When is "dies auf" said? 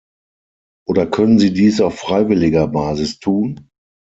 1.53-1.99